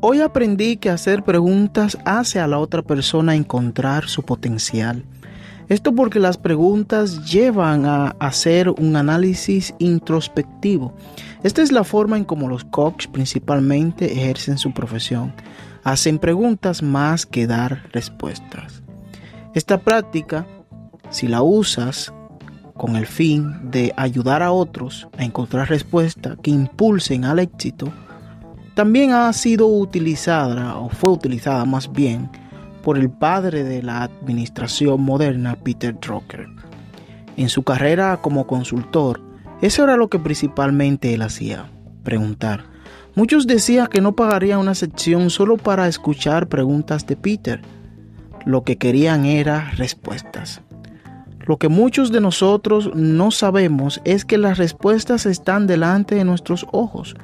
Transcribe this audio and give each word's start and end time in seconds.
Hoy 0.00 0.20
aprendí 0.20 0.76
que 0.76 0.90
hacer 0.90 1.22
preguntas 1.22 1.96
hace 2.04 2.38
a 2.38 2.46
la 2.46 2.58
otra 2.58 2.82
persona 2.82 3.34
encontrar 3.34 4.08
su 4.08 4.22
potencial. 4.22 5.04
Esto 5.68 5.94
porque 5.94 6.20
las 6.20 6.36
preguntas 6.36 7.24
llevan 7.24 7.86
a 7.86 8.08
hacer 8.20 8.68
un 8.68 8.94
análisis 8.94 9.74
introspectivo. 9.78 10.94
Esta 11.42 11.62
es 11.62 11.72
la 11.72 11.82
forma 11.82 12.18
en 12.18 12.24
cómo 12.24 12.46
los 12.46 12.64
coaches 12.64 13.10
principalmente 13.10 14.12
ejercen 14.12 14.58
su 14.58 14.72
profesión. 14.72 15.32
Hacen 15.82 16.18
preguntas 16.18 16.82
más 16.82 17.24
que 17.24 17.46
dar 17.46 17.88
respuestas. 17.92 18.82
Esta 19.54 19.78
práctica, 19.78 20.46
si 21.08 21.26
la 21.26 21.42
usas 21.42 22.12
con 22.76 22.96
el 22.96 23.06
fin 23.06 23.70
de 23.70 23.94
ayudar 23.96 24.42
a 24.42 24.52
otros 24.52 25.08
a 25.16 25.24
encontrar 25.24 25.70
respuestas 25.70 26.36
que 26.42 26.50
impulsen 26.50 27.24
al 27.24 27.38
éxito, 27.38 27.92
también 28.76 29.12
ha 29.12 29.32
sido 29.32 29.68
utilizada, 29.68 30.76
o 30.76 30.90
fue 30.90 31.08
utilizada 31.08 31.64
más 31.64 31.90
bien, 31.90 32.28
por 32.82 32.98
el 32.98 33.08
padre 33.08 33.64
de 33.64 33.82
la 33.82 34.02
administración 34.02 35.00
moderna, 35.00 35.56
Peter 35.56 35.98
Drucker. 35.98 36.46
En 37.38 37.48
su 37.48 37.62
carrera 37.62 38.18
como 38.20 38.46
consultor, 38.46 39.22
eso 39.62 39.82
era 39.82 39.96
lo 39.96 40.10
que 40.10 40.18
principalmente 40.18 41.14
él 41.14 41.22
hacía, 41.22 41.70
preguntar. 42.02 42.64
Muchos 43.14 43.46
decían 43.46 43.86
que 43.86 44.02
no 44.02 44.14
pagaría 44.14 44.58
una 44.58 44.74
sección 44.74 45.30
solo 45.30 45.56
para 45.56 45.88
escuchar 45.88 46.46
preguntas 46.46 47.06
de 47.06 47.16
Peter. 47.16 47.62
Lo 48.44 48.62
que 48.62 48.76
querían 48.76 49.24
era 49.24 49.70
respuestas. 49.70 50.60
Lo 51.46 51.56
que 51.56 51.70
muchos 51.70 52.12
de 52.12 52.20
nosotros 52.20 52.90
no 52.94 53.30
sabemos 53.30 54.02
es 54.04 54.26
que 54.26 54.36
las 54.36 54.58
respuestas 54.58 55.24
están 55.24 55.66
delante 55.66 56.16
de 56.16 56.24
nuestros 56.24 56.66
ojos 56.72 57.16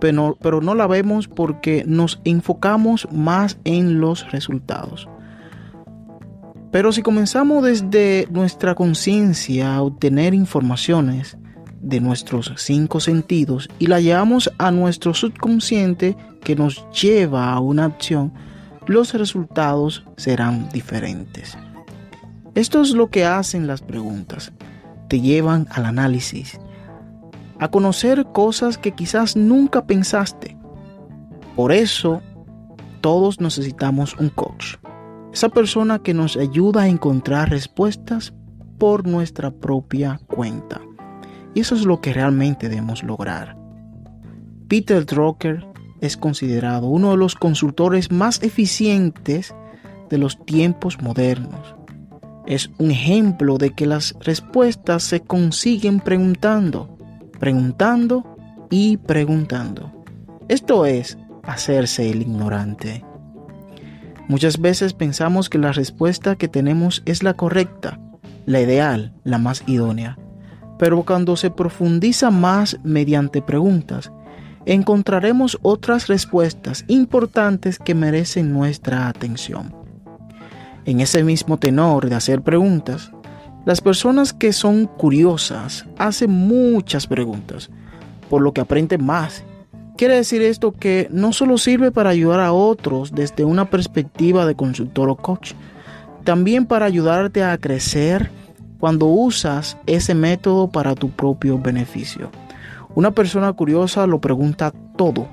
pero, 0.00 0.60
no 0.62 0.74
la 0.74 0.86
vemos 0.86 1.28
porque 1.28 1.84
nos 1.86 2.20
enfocamos 2.24 3.08
más 3.12 3.58
en 3.64 4.00
los 4.00 4.30
resultados. 4.32 5.08
Pero 6.70 6.92
si 6.92 7.02
comenzamos 7.02 7.64
desde 7.64 8.28
nuestra 8.30 8.74
conciencia 8.74 9.76
a 9.76 9.82
obtener 9.82 10.34
informaciones 10.34 11.38
de 11.80 12.00
nuestros 12.00 12.52
cinco 12.56 13.00
sentidos 13.00 13.68
y 13.78 13.86
la 13.86 14.00
llevamos 14.00 14.52
a 14.58 14.70
nuestro 14.70 15.14
subconsciente 15.14 16.16
que 16.42 16.56
nos 16.56 16.86
lleva 16.90 17.52
a 17.52 17.60
una 17.60 17.84
acción, 17.84 18.32
los 18.86 19.14
resultados 19.14 20.04
serán 20.16 20.68
diferentes. 20.70 21.56
Esto 22.54 22.80
es 22.80 22.90
lo 22.92 23.10
que 23.10 23.24
hacen 23.24 23.66
las 23.66 23.82
preguntas. 23.82 24.52
Te 25.08 25.20
llevan 25.20 25.68
al 25.70 25.86
análisis, 25.86 26.58
a 27.58 27.68
conocer 27.68 28.26
cosas 28.32 28.78
que 28.78 28.92
quizás 28.92 29.36
nunca 29.36 29.86
pensaste. 29.86 30.56
Por 31.54 31.72
eso, 31.72 32.22
todos 33.00 33.40
necesitamos 33.40 34.16
un 34.18 34.28
coach. 34.28 34.76
Esa 35.32 35.48
persona 35.48 35.98
que 35.98 36.14
nos 36.14 36.36
ayuda 36.36 36.82
a 36.82 36.88
encontrar 36.88 37.50
respuestas 37.50 38.34
por 38.78 39.06
nuestra 39.06 39.50
propia 39.50 40.20
cuenta. 40.26 40.80
Y 41.54 41.60
eso 41.60 41.74
es 41.74 41.84
lo 41.84 42.00
que 42.00 42.12
realmente 42.12 42.68
debemos 42.68 43.02
lograr. 43.02 43.56
Peter 44.68 45.06
Drucker 45.06 45.66
es 46.00 46.16
considerado 46.16 46.88
uno 46.88 47.12
de 47.12 47.16
los 47.16 47.34
consultores 47.34 48.10
más 48.10 48.42
eficientes 48.42 49.54
de 50.10 50.18
los 50.18 50.44
tiempos 50.44 51.00
modernos. 51.00 51.74
Es 52.46 52.70
un 52.78 52.90
ejemplo 52.90 53.58
de 53.58 53.70
que 53.70 53.86
las 53.86 54.14
respuestas 54.20 55.02
se 55.02 55.20
consiguen 55.20 56.00
preguntando 56.00 56.95
preguntando 57.38 58.36
y 58.70 58.96
preguntando. 58.96 59.92
Esto 60.48 60.86
es 60.86 61.18
hacerse 61.42 62.10
el 62.10 62.22
ignorante. 62.22 63.04
Muchas 64.28 64.60
veces 64.60 64.92
pensamos 64.92 65.48
que 65.48 65.58
la 65.58 65.72
respuesta 65.72 66.36
que 66.36 66.48
tenemos 66.48 67.02
es 67.06 67.22
la 67.22 67.34
correcta, 67.34 68.00
la 68.44 68.60
ideal, 68.60 69.12
la 69.24 69.38
más 69.38 69.62
idónea. 69.66 70.18
Pero 70.78 71.04
cuando 71.04 71.36
se 71.36 71.50
profundiza 71.50 72.30
más 72.30 72.78
mediante 72.82 73.40
preguntas, 73.40 74.10
encontraremos 74.66 75.58
otras 75.62 76.08
respuestas 76.08 76.84
importantes 76.88 77.78
que 77.78 77.94
merecen 77.94 78.52
nuestra 78.52 79.08
atención. 79.08 79.74
En 80.84 81.00
ese 81.00 81.22
mismo 81.22 81.58
tenor 81.58 82.08
de 82.08 82.16
hacer 82.16 82.42
preguntas, 82.42 83.12
las 83.66 83.80
personas 83.80 84.32
que 84.32 84.52
son 84.52 84.86
curiosas 84.86 85.86
hacen 85.98 86.30
muchas 86.30 87.08
preguntas, 87.08 87.68
por 88.30 88.40
lo 88.40 88.52
que 88.52 88.60
aprenden 88.60 89.04
más. 89.04 89.42
Quiere 89.96 90.14
decir 90.14 90.40
esto 90.40 90.70
que 90.70 91.08
no 91.10 91.32
solo 91.32 91.58
sirve 91.58 91.90
para 91.90 92.10
ayudar 92.10 92.38
a 92.38 92.52
otros 92.52 93.12
desde 93.12 93.44
una 93.44 93.68
perspectiva 93.68 94.46
de 94.46 94.54
consultor 94.54 95.10
o 95.10 95.16
coach, 95.16 95.54
también 96.22 96.66
para 96.66 96.86
ayudarte 96.86 97.42
a 97.42 97.58
crecer 97.58 98.30
cuando 98.78 99.06
usas 99.06 99.76
ese 99.86 100.14
método 100.14 100.68
para 100.68 100.94
tu 100.94 101.10
propio 101.10 101.58
beneficio. 101.58 102.30
Una 102.94 103.10
persona 103.10 103.52
curiosa 103.52 104.06
lo 104.06 104.20
pregunta 104.20 104.72
todo. 104.96 105.26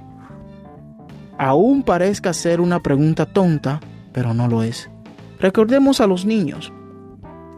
Aún 1.37 1.83
parezca 1.83 2.33
ser 2.33 2.61
una 2.61 2.81
pregunta 2.81 3.27
tonta, 3.27 3.79
pero 4.11 4.33
no 4.33 4.47
lo 4.47 4.63
es. 4.63 4.89
Recordemos 5.39 6.01
a 6.01 6.07
los 6.07 6.25
niños 6.25 6.73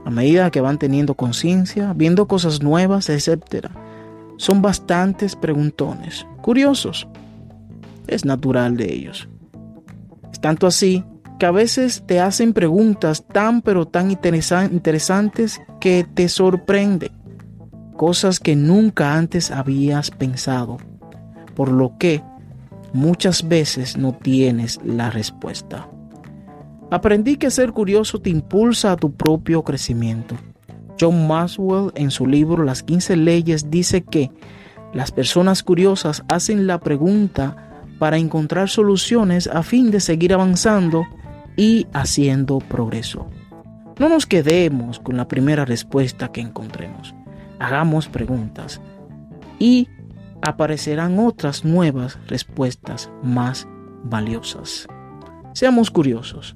a 0.06 0.12
medida 0.12 0.52
que 0.52 0.62
van 0.62 0.78
teniendo 0.78 1.16
conciencia, 1.16 1.94
viendo 1.94 2.28
cosas 2.28 2.62
nuevas, 2.62 3.10
etc. 3.10 3.68
Son 4.38 4.62
bastantes 4.62 5.36
preguntones, 5.36 6.28
curiosos. 6.42 7.08
Es 8.08 8.24
natural 8.24 8.78
de 8.78 8.94
ellos. 8.94 9.28
Es 10.32 10.40
tanto 10.40 10.68
así 10.68 11.04
que 11.40 11.48
a 11.48 11.52
veces 11.52 12.04
te 12.06 12.20
hacen 12.20 12.54
preguntas 12.54 13.26
tan 13.26 13.62
pero 13.62 13.88
tan 13.88 14.12
interesantes 14.12 15.60
que 15.82 16.06
te 16.14 16.30
sorprenden. 16.30 17.12
Cosas 17.98 18.40
que 18.40 18.56
nunca 18.56 19.16
antes 19.16 19.50
habías 19.50 20.12
pensado. 20.12 20.78
Por 21.56 21.72
lo 21.72 21.98
que 21.98 22.22
muchas 22.94 23.48
veces 23.48 23.98
no 23.98 24.14
tienes 24.14 24.80
la 24.86 25.10
respuesta. 25.10 25.88
Aprendí 26.92 27.38
que 27.38 27.50
ser 27.50 27.72
curioso 27.72 28.20
te 28.20 28.30
impulsa 28.30 28.92
a 28.92 28.96
tu 28.96 29.12
propio 29.12 29.64
crecimiento. 29.64 30.36
John 31.00 31.28
Maxwell 31.28 31.92
en 31.96 32.12
su 32.12 32.28
libro 32.28 32.64
Las 32.64 32.84
15 32.84 33.16
leyes 33.18 33.72
dice 33.72 34.04
que 34.04 34.32
las 34.94 35.12
personas 35.12 35.64
curiosas 35.64 36.24
hacen 36.28 36.68
la 36.68 36.80
pregunta 36.80 37.82
para 38.00 38.18
encontrar 38.18 38.70
soluciones 38.70 39.48
a 39.48 39.64
fin 39.64 39.90
de 39.90 40.00
seguir 40.00 40.34
avanzando 40.34 41.06
y 41.58 41.88
haciendo 41.92 42.60
progreso. 42.60 43.28
No 44.00 44.08
nos 44.08 44.26
quedemos 44.26 45.00
con 45.00 45.18
la 45.18 45.28
primera 45.28 45.66
respuesta 45.66 46.32
que 46.32 46.42
encontremos. 46.42 47.16
Hagamos 47.60 48.08
preguntas 48.08 48.80
y 49.58 49.88
aparecerán 50.42 51.18
otras 51.18 51.66
nuevas 51.66 52.20
respuestas 52.28 53.10
más 53.24 53.68
valiosas. 54.04 54.88
Seamos 55.54 55.90
curiosos 55.90 56.56